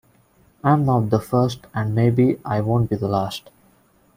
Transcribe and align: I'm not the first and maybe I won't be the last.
I'm 0.63 0.83
not 0.83 1.11
the 1.11 1.19
first 1.19 1.59
and 1.75 1.93
maybe 1.93 2.39
I 2.43 2.59
won't 2.61 2.89
be 2.89 2.95
the 2.95 3.07
last. 3.07 3.51